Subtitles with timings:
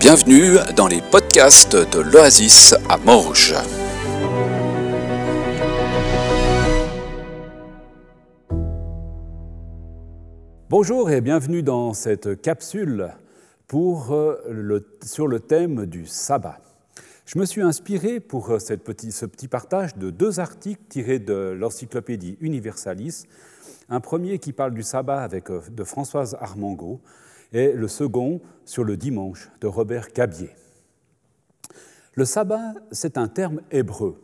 [0.00, 3.54] Bienvenue dans les podcasts de l'Oasis à Morges.
[10.70, 13.08] Bonjour et bienvenue dans cette capsule
[13.74, 16.60] euh, sur le thème du sabbat.
[17.26, 18.74] Je me suis inspiré pour euh, ce
[19.26, 23.24] petit partage de deux articles tirés de l'encyclopédie Universalis.
[23.88, 27.00] Un premier qui parle du sabbat avec, euh, de Françoise Armango
[27.52, 30.50] et le second sur le dimanche de Robert Cabier.
[32.14, 34.20] Le sabbat, c'est un terme hébreu.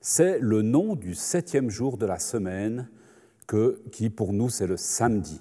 [0.00, 2.88] C'est le nom du septième jour de la semaine,
[3.46, 5.40] que, qui pour nous c'est le samedi.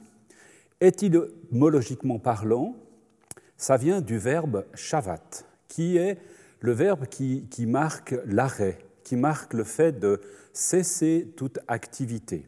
[0.81, 2.75] Étymologiquement parlant,
[3.57, 6.17] ça vient du verbe shavat, qui est
[6.59, 10.21] le verbe qui, qui marque l'arrêt, qui marque le fait de
[10.53, 12.47] cesser toute activité.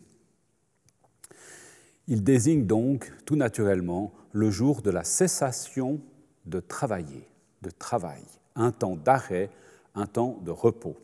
[2.08, 6.02] Il désigne donc tout naturellement le jour de la cessation
[6.46, 7.28] de travailler,
[7.62, 8.24] de travail,
[8.56, 9.50] un temps d'arrêt,
[9.96, 10.98] un temps de repos.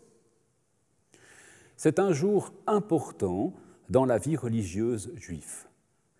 [1.78, 3.54] C'est un jour important
[3.90, 5.66] dans la vie religieuse juive.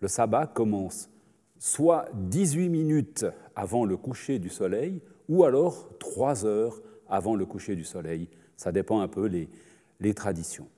[0.00, 1.10] Le sabbat commence
[1.58, 7.76] soit 18 minutes avant le coucher du soleil, ou alors 3 heures avant le coucher
[7.76, 8.28] du soleil.
[8.56, 9.50] Ça dépend un peu les,
[10.00, 10.68] les traditions.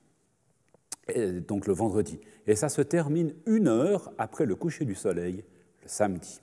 [1.47, 2.19] Donc le vendredi.
[2.47, 5.43] Et ça se termine une heure après le coucher du soleil,
[5.81, 6.41] le samedi.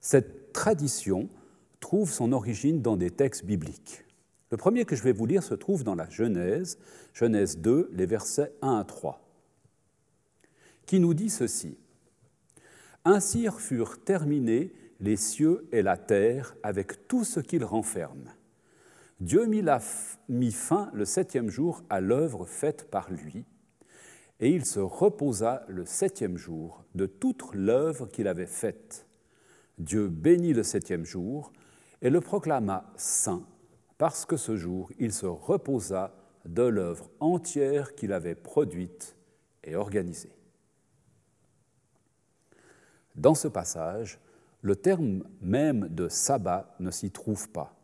[0.00, 1.28] Cette tradition
[1.80, 4.04] trouve son origine dans des textes bibliques.
[4.50, 6.78] Le premier que je vais vous lire se trouve dans la Genèse,
[7.12, 9.20] Genèse 2, les versets 1 à 3,
[10.86, 11.76] qui nous dit ceci.
[13.04, 18.32] Ainsi furent terminés les cieux et la terre avec tout ce qu'ils renferment.
[19.20, 23.44] Dieu mit, fin le septième jour à l'œuvre faite par lui,
[24.40, 29.06] et il se reposa le septième jour de toute l'œuvre qu'il avait faite.
[29.78, 31.52] Dieu bénit le septième jour
[32.00, 33.44] et le proclama saint,
[33.96, 36.14] parce que ce jour il se reposa
[36.44, 39.16] de l'œuvre entière qu'il avait produite
[39.64, 40.32] et organisée.
[43.16, 44.20] Dans ce passage,
[44.62, 47.77] le terme même de sabbat ne s'y trouve pas,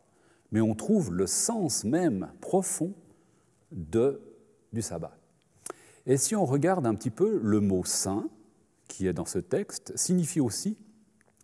[0.55, 2.93] mais on trouve le sens même profond
[3.71, 5.17] du sabbat.
[6.05, 8.29] Et si on regarde un petit peu, le mot saint,
[8.87, 10.77] qui est dans ce texte, signifie aussi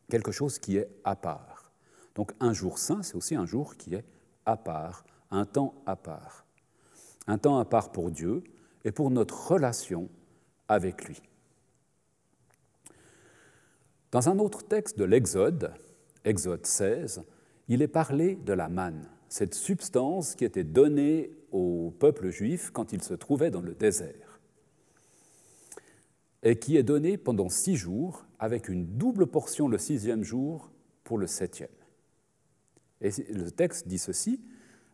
[0.10, 1.74] quelque chose qui est à part.
[2.16, 4.06] Donc un jour saint, c'est aussi un jour qui est
[4.46, 6.46] à part, un temps à part.
[7.28, 8.46] Un temps à part pour Dieu
[8.86, 10.08] et pour notre relation
[10.70, 11.22] avec lui.
[14.14, 15.74] Dans un autre texte de l'Exode,
[16.24, 17.26] Exode 16,
[17.72, 22.92] il est parlé de la manne, cette substance qui était donnée au peuple juif quand
[22.92, 24.42] il se trouvait dans le désert,
[26.44, 30.70] et qui est donnée pendant six jours, avec une double portion le sixième jour
[31.06, 31.70] pour le septième.
[33.00, 34.42] Et le texte dit ceci,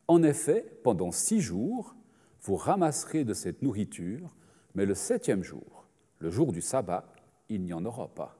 [0.07, 1.95] En effet, pendant six jours,
[2.43, 4.35] vous ramasserez de cette nourriture,
[4.75, 5.87] mais le septième jour,
[6.19, 7.11] le jour du sabbat,
[7.49, 8.37] il n'y en aura pas.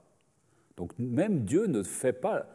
[0.75, 2.45] Donc même Dieu ne fait pas,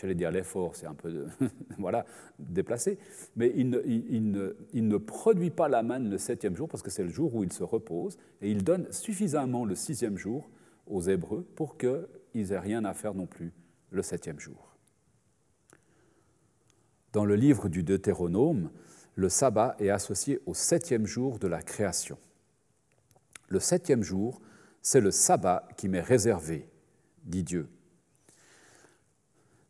[0.00, 1.26] j'allais dire l'effort, c'est un peu
[1.78, 2.06] voilà,
[2.38, 2.98] déplacé,
[3.36, 6.90] mais il ne, il, il ne, produit pas la manne le septième jour parce que
[6.90, 10.48] c'est le jour où il se repose, et il donne suffisamment le sixième jour
[10.86, 13.52] aux Hébreux pour qu'ils n'aient rien à faire non plus
[13.90, 14.76] le septième jour.
[17.12, 18.70] Dans le livre du Deutéronome,
[19.14, 22.18] le sabbat est associé au septième jour de la création.
[23.48, 24.40] Le septième jour,
[24.82, 26.68] c'est le sabbat qui m'est réservé,
[27.24, 27.68] dit Dieu.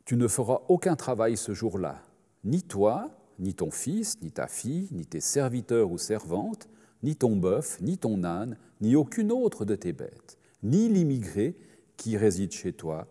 [0.09, 2.03] Tu ne feras aucun travail ce jour-là,
[2.43, 6.71] ni toi, ni ton fils, ni ta fille, ni tes serviteurs ou servantes,
[7.03, 11.59] ni ton bœuf, ni ton âne, ni aucune autre de tes bêtes, ni l'immigré
[11.99, 13.07] qui réside chez toi.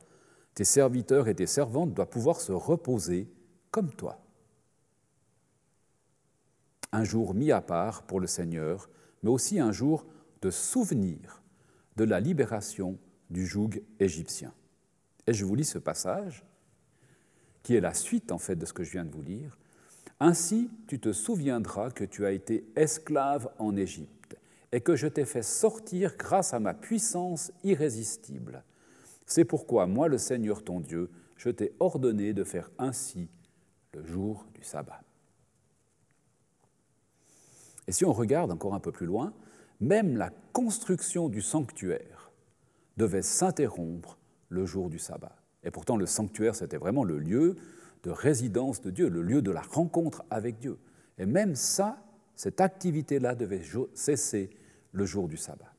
[0.55, 3.29] Tes serviteurs et tes servantes doivent pouvoir se reposer
[3.69, 4.19] comme toi.
[6.91, 8.89] Un jour mis à part pour le Seigneur,
[9.21, 10.07] mais aussi un jour
[10.41, 11.43] de souvenir
[11.95, 12.97] de la libération
[13.29, 14.51] du joug égyptien.
[15.27, 16.43] Et je vous lis ce passage,
[17.67, 19.57] qui est la suite en fait de ce que je viens de vous lire.
[20.21, 24.37] Ainsi, tu te souviendras que tu as été esclave en Égypte
[24.71, 28.63] et que je t'ai fait sortir grâce à ma puissance irrésistible.
[29.25, 33.27] C'est pourquoi moi, le Seigneur ton Dieu, je t'ai ordonné de faire ainsi
[33.93, 35.01] le jour du sabbat.
[37.85, 39.33] Et si on regarde encore un peu plus loin,
[39.81, 42.31] même la construction du sanctuaire
[42.95, 44.17] devait s'interrompre
[44.47, 45.35] le jour du sabbat.
[45.67, 47.57] Et pourtant, le sanctuaire, c'était vraiment le lieu
[48.03, 50.77] de résidence de Dieu, le lieu de la rencontre avec Dieu.
[51.17, 52.01] Et même ça,
[52.37, 54.49] cette activité-là devait cesser
[54.93, 55.73] le jour du sabbat.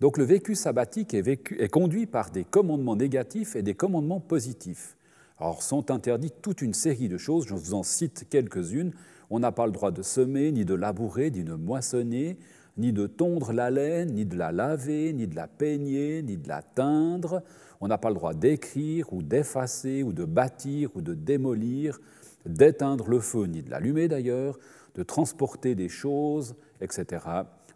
[0.00, 4.98] Donc le vécu sabbatique est, conduit par des commandements négatifs et des commandements positifs.
[5.38, 8.92] Alors sont interdites toute une série de choses, je vous en cite quelques-unes.
[9.30, 12.36] On n'a pas le droit de semer, ni de labourer, ni de moissonner,
[12.78, 16.48] ni de tondre la laine, ni de la laver, ni de la peigner, ni de
[16.48, 17.42] la teindre.
[17.80, 21.98] On n'a pas le droit d'écrire ou d'effacer ou de bâtir ou de démolir,
[22.46, 24.58] d'éteindre le feu, ni de l'allumer d'ailleurs,
[24.94, 27.24] de transporter des choses, etc.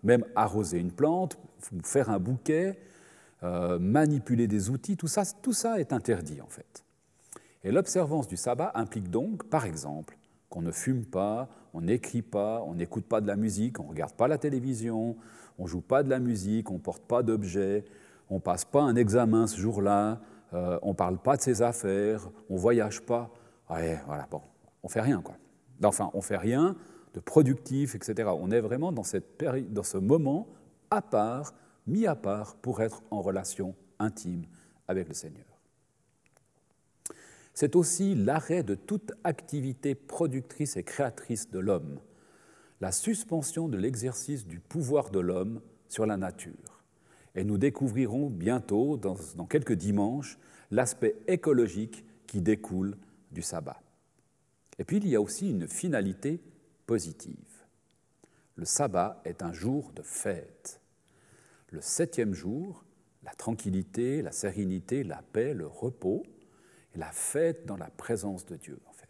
[0.02, 1.36] Même arroser une plante,
[1.84, 2.78] faire un bouquet,
[3.42, 6.84] euh, manipuler des outils, tout ça, tout ça est interdit en fait.
[7.64, 10.16] Et l'observance du sabbat implique donc, par exemple,
[10.48, 13.88] qu'on ne fume pas, on n'écrit pas, on n'écoute pas de la musique, on ne
[13.88, 15.16] regarde pas la télévision,
[15.58, 17.84] on ne joue pas de la musique, on ne porte pas d'objets,
[18.30, 20.20] on ne passe pas un examen ce jour-là,
[20.54, 23.30] euh, on ne parle pas de ses affaires, on ne voyage pas.
[23.70, 24.42] Ouais, voilà, bon,
[24.82, 25.34] on fait rien, quoi.
[25.84, 26.76] Enfin, on fait rien
[27.14, 28.30] de productif, etc.
[28.38, 30.48] On est vraiment dans, cette dans ce moment
[30.90, 31.54] à part,
[31.86, 34.44] mis à part, pour être en relation intime
[34.88, 35.51] avec le Seigneur.
[37.54, 42.00] C'est aussi l'arrêt de toute activité productrice et créatrice de l'homme,
[42.80, 46.82] la suspension de l'exercice du pouvoir de l'homme sur la nature.
[47.34, 50.38] Et nous découvrirons bientôt, dans, quelques dimanches,
[50.70, 52.96] l'aspect écologique qui découle
[53.30, 53.80] du sabbat.
[54.78, 56.40] Et puis il y a aussi une finalité
[56.86, 57.36] positive.
[58.56, 60.80] Le sabbat est un jour de fête.
[61.70, 62.84] Le septième jour,
[63.22, 66.22] la tranquillité, la sérénité, la paix, le repos,
[66.94, 69.08] la fête dans la présence de Dieu, en fait.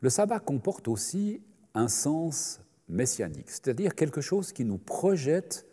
[0.00, 1.42] Le sabbat comporte aussi
[1.74, 5.66] un sens messianique, c'est-à-dire quelque chose qui nous projette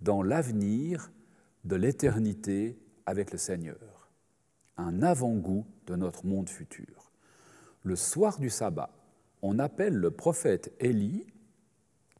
[0.00, 1.12] dans l'avenir
[1.64, 4.10] de l'éternité avec le Seigneur,
[4.76, 7.12] un avant-goût de notre monde futur.
[7.82, 8.90] Le soir du sabbat,
[9.42, 11.26] on appelle le prophète Élie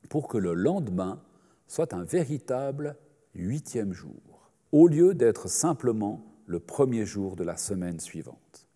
[0.09, 1.23] pour que le lendemain
[1.67, 2.97] soit un véritable
[3.35, 4.36] huitième jour
[4.77, 8.69] au lieu d'être simplement le premier jour de la semaine suivante.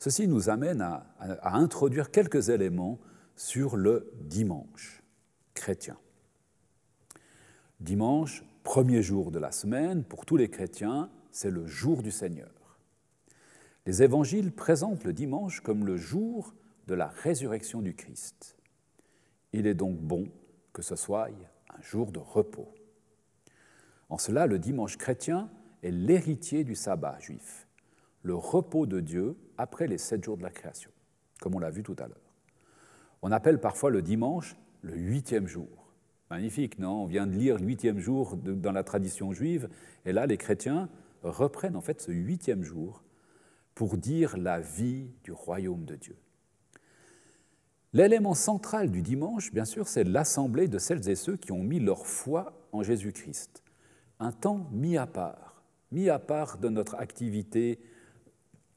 [0.00, 1.06] Ceci nous amène à,
[1.56, 2.98] introduire quelques éléments
[3.36, 5.04] sur le dimanche
[5.54, 5.96] chrétien.
[7.78, 12.80] Dimanche, premier jour de la semaine, pour tous les chrétiens, c'est le jour du Seigneur.
[13.86, 16.52] Les évangiles présentent le dimanche comme le jour
[16.88, 18.56] de la résurrection du Christ.
[19.52, 20.26] Il est donc bon
[20.72, 22.74] que ce soit un jour de repos.
[24.08, 25.50] En cela, le dimanche chrétien
[25.82, 27.68] est l'héritier du sabbat juif,
[28.22, 30.90] le repos de Dieu après les sept jours de la création,
[31.40, 32.16] comme on l'a vu tout à l'heure.
[33.22, 35.92] On appelle parfois le dimanche le huitième jour.
[36.30, 37.02] Magnifique, non?
[37.02, 39.68] On vient de lire huitième jour dans la tradition juive,
[40.04, 40.88] et là, les chrétiens
[41.22, 43.02] reprennent en fait ce huitième jour
[43.74, 46.16] pour dire la vie du royaume de Dieu.
[47.92, 51.80] L'élément central du dimanche, bien sûr, c'est l'assemblée de celles et ceux qui ont mis
[51.80, 53.62] leur foi en Jésus-Christ
[54.20, 55.62] un temps mis à part,
[55.92, 57.80] mis à part de notre activité,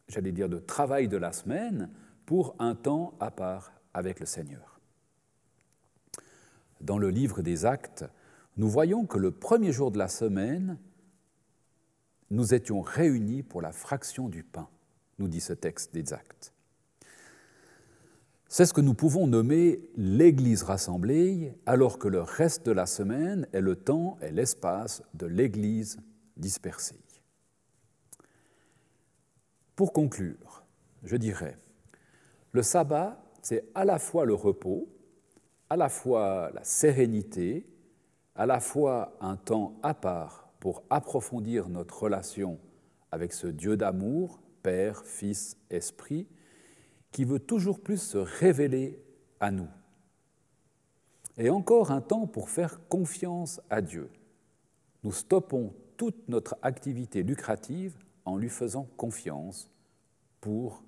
[0.08, 1.90] j'allais dire, de travail de la semaine,
[2.26, 4.80] pour un temps à part avec le Seigneur.
[6.80, 8.06] Dans le livre des actes,
[8.58, 10.78] nous voyons que le premier jour de la semaine,
[12.30, 14.70] nous étions réunis pour la fraction du pain,
[15.20, 16.54] nous dit ce texte des actes.
[18.54, 23.48] C'est ce que nous pouvons nommer l'Église rassemblée, alors que le reste de la semaine
[23.54, 26.00] est le temps et l'espace de l'Église
[26.36, 27.00] dispersée.
[29.74, 30.66] Pour conclure,
[31.06, 31.58] je dirais,
[32.52, 34.90] le sabbat, c'est à la fois le repos,
[35.70, 37.66] à la fois la sérénité,
[38.36, 42.60] à la fois un temps à part pour approfondir notre relation
[43.14, 46.28] avec ce Dieu d'amour, Père, Fils, Esprit,
[47.12, 49.02] qui veut toujours plus se révéler
[49.40, 49.68] à nous.
[51.38, 54.10] Et encore un temps pour faire confiance à Dieu.
[55.04, 59.70] Nous stoppons toute notre activité lucrative en lui faisant confiance
[60.40, 60.84] pour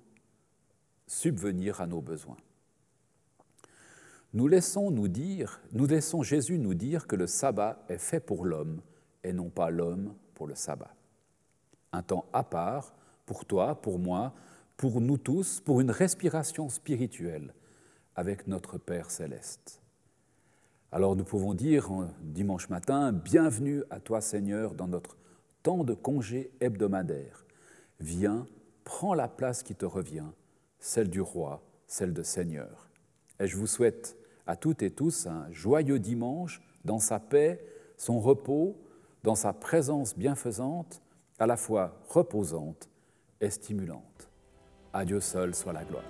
[1.06, 2.36] subvenir à nos besoins.
[4.32, 8.44] Nous laissons nous dire, nous laissons Jésus nous dire que le sabbat est fait pour
[8.44, 8.80] l'homme
[9.22, 10.94] et non pas l'homme pour le sabbat.
[11.92, 12.94] Un temps à part
[13.26, 14.34] pour toi, pour moi,
[14.76, 17.54] pour nous tous, pour une respiration spirituelle
[18.16, 19.80] avec notre Père céleste.
[20.92, 21.90] Alors nous pouvons dire
[22.20, 25.16] dimanche matin, Bienvenue à toi Seigneur dans notre
[25.62, 27.44] temps de congé hebdomadaire.
[28.00, 28.46] Viens,
[28.84, 30.26] prends la place qui te revient,
[30.78, 32.90] celle du roi, celle de Seigneur.
[33.40, 34.16] Et je vous souhaite
[34.46, 37.64] à toutes et tous un joyeux dimanche dans sa paix,
[37.96, 38.76] son repos,
[39.22, 41.02] dans sa présence bienfaisante,
[41.38, 42.88] à la fois reposante
[43.40, 44.28] et stimulante.
[44.96, 46.04] À Dieu seul soit la gloire.